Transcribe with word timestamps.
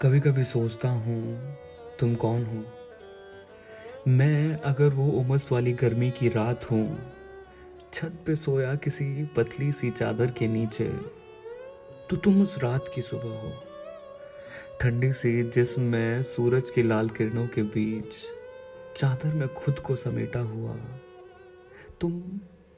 कभी 0.00 0.20
कभी 0.20 0.42
सोचता 0.44 0.88
हूँ, 0.88 1.56
तुम 1.98 2.14
कौन 2.14 2.44
हो? 2.44 2.62
मैं 4.08 4.58
अगर 4.64 4.88
वो 4.88 5.08
उमस 5.12 5.48
वाली 5.52 5.72
गर्मी 5.72 6.10
की 6.10 6.28
रात 6.28 6.64
हूँ, 6.70 6.98
छत 7.92 8.12
पे 8.26 8.36
सोया 8.36 8.74
किसी 8.74 9.24
पतली 9.36 9.70
सी 9.72 9.90
चादर 9.90 10.30
के 10.30 10.46
नीचे 10.48 10.84
तो 12.10 12.16
तुम 12.16 12.40
उस 12.42 12.56
रात 12.58 12.90
की 12.94 13.02
सुबह 13.02 13.40
हो। 13.40 13.52
ठंडी 14.80 15.12
सी 15.12 15.42
जिसम 15.44 15.82
में 15.82 16.22
सूरज 16.22 16.70
की 16.70 16.82
लाल 16.82 17.08
किरणों 17.08 17.46
के 17.46 17.62
बीच 17.64 18.14
चादर 18.96 19.34
में 19.34 19.46
खुद 19.54 19.78
को 19.78 19.96
समेटा 19.96 20.40
हुआ, 20.44 20.76
तुम 22.00 22.22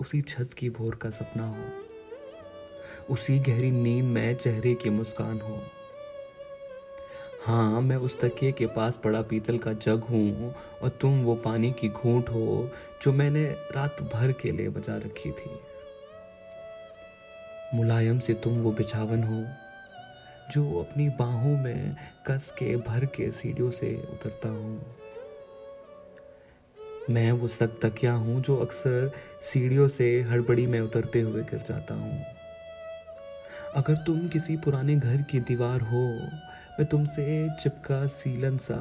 उसी 0.00 0.20
छत 0.22 0.54
की 0.58 0.70
भोर 0.70 0.94
का 0.94 1.10
सपना 1.10 1.46
हो। 1.48 3.14
उसी 3.14 3.38
गहरी 3.40 3.70
नींद 3.70 4.04
में 4.06 4.34
चेहरे 4.34 4.74
की 4.74 4.90
मुस्कान 4.90 5.40
हो। 5.40 5.60
हाँ 7.46 7.80
मैं 7.80 7.96
उस 7.96 8.18
तकिए 8.20 8.52
के 8.52 8.66
पास 8.66 8.96
पड़ा 8.96 9.20
पीतल 9.22 9.56
का 9.58 9.72
जग 9.72 10.02
हूँ 10.10 10.54
और 10.82 10.88
तुम 11.00 11.22
वो 11.22 11.34
पानी 11.34 11.70
की 11.72 11.88
घूंट 11.88 12.28
हो 12.28 12.70
जो 13.02 13.12
मैंने 13.12 13.44
रात 13.74 14.02
भर 14.12 14.32
के 14.32 14.52
लिए 14.52 14.68
बचा 14.68 14.96
रखी 14.96 15.30
थी। 15.30 15.50
मुलायम 17.74 18.18
से 18.18 18.34
तुम 18.34 18.58
वो 18.58 18.72
बिछावन 18.72 19.22
हो 19.22 19.42
जो 20.52 20.64
अपनी 20.80 21.08
बाहों 21.08 21.56
में 21.56 21.96
कस 22.26 22.50
के 22.50 22.76
भर 22.76 23.06
के 23.06 23.30
सीढ़ियों 23.32 23.70
से 23.70 23.94
उतरता 24.12 24.48
हूँ। 24.48 24.80
मैं 27.10 27.30
वो 27.32 27.48
सख्त 27.48 27.78
तकिया 27.86 28.12
हूँ 28.12 28.40
जो 28.42 28.56
अक्सर 28.56 29.10
सीढ़ियों 29.42 29.88
से 29.88 30.20
हड़बड़ी 30.22 30.66
में 30.66 30.80
उतरते 30.80 31.20
हुए 31.20 31.42
गिर 31.42 31.62
जाता 31.68 31.94
हूँ। 31.94 32.24
अगर 33.76 33.96
तुम 33.96 34.26
किसी 34.28 34.56
पुराने 34.56 34.96
घर 34.96 35.22
की 35.22 35.40
दीवार 35.40 35.80
हो 35.80 36.06
मैं 36.72 36.88
तुमसे 36.88 37.24
चिपका 37.60 38.06
सीलन 38.06 38.56
सा। 38.56 38.76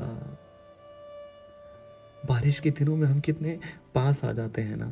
बारिश 2.27 2.59
के 2.59 2.69
दिनों 2.69 2.95
में 2.95 3.07
हम 3.07 3.19
कितने 3.19 3.57
पास 3.95 4.23
आ 4.25 4.31
जाते 4.31 4.61
हैं 4.61 4.75
ना। 4.77 4.91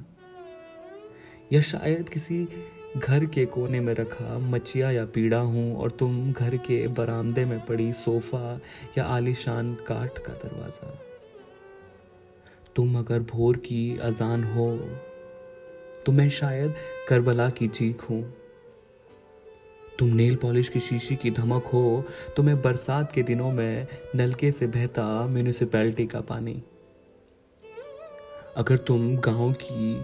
या 1.53 1.61
शायद 1.61 2.09
किसी 2.09 2.47
घर 2.97 3.25
के 3.25 3.45
कोने 3.45 3.79
में 3.79 3.93
रखा 3.93 4.37
मचिया 4.39 4.91
या 4.91 5.05
पीड़ा 5.05 5.39
हूँ 5.39 5.75
और 5.77 5.91
तुम 5.91 6.31
घर 6.33 6.57
के 6.57 6.87
बरामदे 6.87 7.45
में 7.45 7.59
पड़ी 7.65 7.91
सोफा 7.93 8.59
या 8.97 9.03
आलीशान 9.05 9.73
काठ 9.87 10.17
का 10.17 10.33
दरवाज़ा। 10.33 10.97
तुम 12.75 12.97
अगर 12.99 13.19
भोर 13.19 13.57
की 13.57 13.97
अजान 14.01 14.43
हो 14.43 14.67
तो 16.05 16.11
मैं 16.11 16.29
शायद 16.29 16.73
करबला 17.09 17.49
की 17.49 17.67
चीख 17.67 18.09
हूँ। 18.09 18.21
तुम 19.99 20.09
नेल 20.09 20.35
पॉलिश 20.35 20.69
की 20.69 20.79
शीशी 20.79 21.15
की 21.15 21.31
धमक 21.31 21.65
हो 21.65 22.03
तो 22.37 22.43
मैं 22.43 22.61
बरसात 22.61 23.11
के 23.11 23.23
दिनों 23.23 23.51
में 23.51 23.87
नलके 24.15 24.51
से 24.51 24.67
बहता 24.67 25.05
म्यूनिसिपैलिटी 25.27 26.05
का 26.05 26.21
पानी। 26.21 26.61
अगर 28.57 28.77
तुम 28.77 29.15
गाँव 29.17 29.51
की 29.53 29.95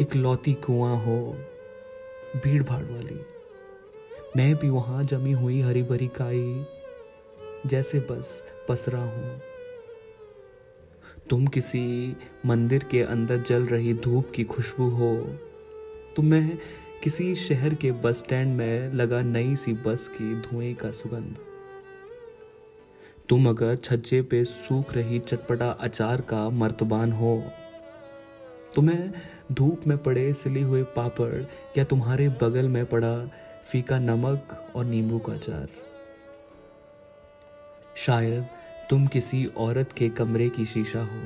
एक 0.00 0.14
लौती 0.16 0.52
कुआँ 0.64 0.96
हो 0.96 1.16
भीड़ 2.36 2.62
भाड़ 2.62 2.82
वाली, 2.84 3.20
मैं 4.36 4.54
भी 4.56 4.68
वहाँ 4.68 5.04
जमी 5.04 5.32
हुई 5.32 5.60
हरी 5.60 5.82
भरी 5.82 6.08
काई, 6.16 6.64
जैसे 7.66 8.00
बस 8.00 8.42
पसरा 8.68 8.98
हूँ। 8.98 9.40
तुम 11.30 11.46
किसी 11.46 12.16
मंदिर 12.46 12.84
के 12.90 13.02
अंदर 13.02 13.38
जल 13.40 13.66
रही 13.66 13.94
धूप 13.94 14.30
की 14.34 14.44
खुशबू 14.44 14.88
हो 14.90 15.14
तो 16.16 16.22
मैं 16.22 16.58
किसी 17.02 17.34
शहर 17.34 17.74
के 17.74 17.90
बस 17.92 18.18
स्टैंड 18.18 18.54
में 18.56 18.92
लगा 18.94 19.20
नई 19.22 19.54
सी 19.56 19.72
बस 19.84 20.06
की 20.08 20.34
धुएँ 20.40 20.74
का 20.74 20.90
सुगंध। 20.90 21.36
तुम 23.28 23.48
अगर 23.48 23.76
छज्जे 23.76 24.20
पे 24.22 24.44
सूख 24.44 24.92
रही 24.94 25.18
चटपटा 25.18 25.70
अचार 25.80 26.20
का 26.20 26.48
मर्तबान 26.50 27.12
हो 27.12 27.42
तो 28.74 28.82
मैं 28.82 29.12
धूप 29.52 29.86
में 29.86 29.96
पड़े 29.98 30.32
सिली 30.34 30.62
हुए 30.62 30.82
पापड़ 30.96 31.42
या 31.78 31.84
तुम्हारे 31.84 32.28
बगल 32.42 32.68
में 32.68 32.84
पड़ा 32.86 33.16
फीका 33.64 33.98
नमक 33.98 34.72
और 34.76 34.84
नींबू 34.84 35.18
का 35.18 35.32
अचार। 35.32 35.68
शायद 37.96 38.46
तुम 38.90 39.06
किसी 39.06 39.44
औरत 39.58 39.92
के 39.92 40.08
कमरे 40.10 40.48
की 40.48 40.66
शीशा 40.66 41.02
हो, 41.04 41.22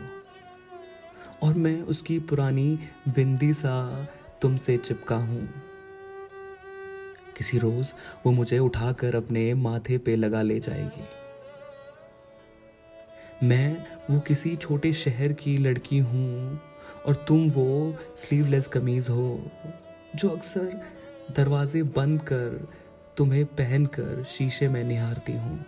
और 1.43 1.55
मैं 1.55 1.81
उसकी 1.83 2.19
पुरानी 2.21 2.79
बिंदी 3.09 3.53
सा 3.55 4.07
तुमसे 4.43 4.77
चिपका 4.79 5.17
हूँ। 5.17 5.49
किसी 7.37 7.59
रोज 7.59 7.93
वो 8.27 8.33
मुझे 8.33 8.59
उठाकर 8.59 9.17
अपने 9.17 9.53
माथे 9.55 9.99
पे 9.99 10.17
लगा 10.17 10.43
ले 10.43 10.59
जाएगी। 10.61 11.05
मैं 13.43 13.77
वो 14.11 14.21
किसी 14.21 14.55
छोटे 14.57 14.93
शहर 14.93 15.33
की 15.33 15.57
लड़की 15.59 15.99
हूँ 15.99 16.61
और 17.07 17.15
तुम 17.29 17.49
वो 17.51 17.95
स्लीवलेस 18.17 18.69
कमीज 18.69 19.09
हो, 19.09 19.51
जो 20.17 20.29
अक्सर 20.29 20.81
दरवाजे 21.37 21.83
बंद 21.83 22.21
कर 22.23 22.67
तुम्हें 23.17 23.45
पहनकर 23.47 24.25
शीशे 24.31 24.69
में 24.69 24.83
निहारती 24.85 25.33
हूँ। 25.33 25.65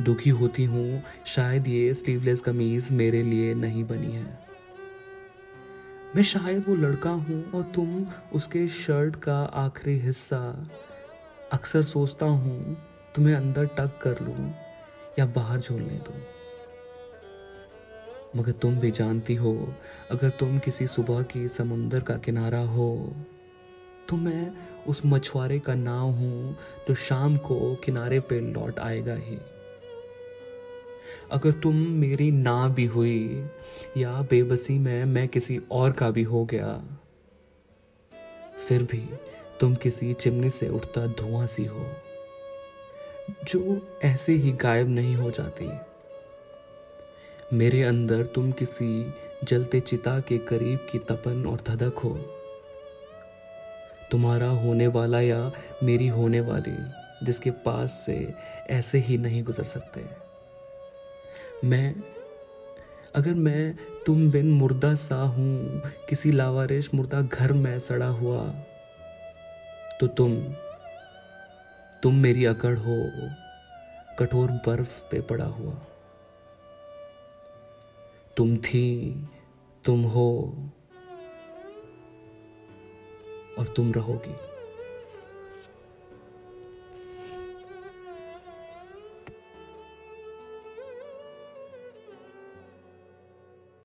दुखी 0.00 0.30
होती 0.30 0.64
हूँ, 0.64 1.02
शायद 1.26 1.68
ये 1.68 1.92
स्लीवलेस 1.94 2.40
कमीज 2.40 2.90
मेरे 2.92 3.22
लिए 3.22 3.54
नहीं 3.54 3.84
बनी 3.84 4.12
है। 4.12 4.51
मैं 6.16 6.22
शायद 6.22 6.64
वो 6.68 6.74
लड़का 6.74 7.10
हूँ 7.10 7.42
और 7.52 7.62
तुम 7.74 8.06
उसके 8.34 8.66
शर्ट 8.68 9.14
का 9.16 9.36
आखिरी 9.56 9.98
हिस्सा। 9.98 10.40
अक्सर 11.52 11.82
सोचता 11.82 12.26
हूँ, 12.26 12.76
तुम्हें 13.14 13.34
अंदर 13.34 13.66
टक 13.76 13.98
कर 14.02 14.20
लूँ 14.20 14.52
या 15.18 15.26
बाहर 15.26 15.60
झोलने 15.60 15.96
दूँ। 15.98 16.20
मगर 18.36 18.52
तुम 18.52 18.78
भी 18.80 18.90
जानती 18.90 19.34
हो, 19.34 19.54
अगर 20.10 20.30
तुम 20.30 20.58
किसी 20.58 20.86
सुबह 20.86 21.22
की 21.22 21.46
समुंदर 21.48 22.00
का 22.00 22.16
किनारा 22.16 22.60
हो 22.66 23.14
तो 24.08 24.16
मैं 24.16 24.52
उस 24.86 25.00
मछुआरे 25.06 25.58
का 25.58 25.74
नाव 25.74 26.10
हूँ 26.10 26.56
जो 26.88 26.94
शाम 26.94 27.36
को 27.38 27.74
किनारे 27.74 28.20
पे 28.20 28.40
लौट 28.42 28.78
आएगा 28.78 29.14
ही। 29.14 29.38
अगर 31.32 31.52
तुम 31.52 31.76
मेरी 31.76 32.30
ना 32.30 32.68
भी 32.68 32.84
हुई 32.86 33.44
या 33.96 34.10
बेबसी 34.22 34.78
में 34.78 35.04
मैं 35.04 35.26
किसी 35.28 35.60
और 35.72 35.92
का 35.92 36.10
भी 36.10 36.22
हो 36.22 36.44
गया, 36.44 36.72
फिर 38.58 38.82
भी 38.82 39.02
तुम 39.60 39.74
किसी 39.74 40.12
चिमनी 40.12 40.50
से 40.50 40.68
उठता 40.68 41.06
धुआँ 41.06 41.46
सी 41.46 41.64
हो, 41.64 41.86
जो 43.44 43.80
ऐसे 44.04 44.32
ही 44.32 44.52
गायब 44.52 44.88
नहीं 44.88 45.14
हो 45.16 45.30
जाती। 45.30 45.68
मेरे 47.52 47.82
अंदर 47.82 48.22
तुम 48.24 48.50
किसी 48.52 49.14
जलते 49.44 49.80
चिता 49.80 50.18
के 50.20 50.38
करीब 50.38 50.86
की 50.92 50.98
तपन 50.98 51.44
और 51.46 51.62
धधक 51.66 51.98
हो। 51.98 52.10
तुम्हारा 54.10 54.48
होने 54.48 54.86
वाला 54.86 55.20
या 55.20 55.50
मेरी 55.82 56.08
होने 56.08 56.40
वाली, 56.40 56.76
जिसके 57.26 57.50
पास 57.50 58.02
से 58.06 58.34
ऐसे 58.70 58.98
ही 58.98 59.18
नहीं 59.18 59.42
गुजर 59.44 59.64
सकते। 59.64 60.04
मैं, 61.64 61.94
अगर 63.14 63.34
मैं 63.34 63.74
तुम 64.06 64.30
बिन 64.30 64.50
मुर्दा 64.52 64.94
सा 64.94 65.16
हूँ, 65.16 65.82
किसी 66.08 66.30
लावारिश 66.32 66.88
मुर्दा 66.94 67.20
घर 67.20 67.52
में 67.52 67.78
सड़ा 67.80 68.06
हुआ 68.06 68.42
तो 70.00 70.06
तुम 70.06 70.36
तुम 72.02 72.14
मेरी 72.14 72.44
अकड़ 72.44 72.76
हो, 72.76 72.96
कठोर 74.18 74.50
बर्फ़ 74.66 75.02
पे 75.10 75.20
पड़ा 75.20 75.44
हुआ। 75.44 75.74
तुम 78.36 78.56
थी, 78.56 78.88
तुम 79.84 80.02
हो, 80.04 80.28
और 83.58 83.66
तुम 83.66 83.92
रहोगी। 83.92 84.34